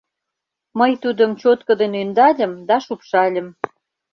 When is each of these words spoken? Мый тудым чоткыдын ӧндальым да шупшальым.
Мый 0.79 0.91
тудым 1.03 1.31
чоткыдын 1.41 1.93
ӧндальым 2.01 2.51
да 2.67 2.75
шупшальым. 2.85 3.47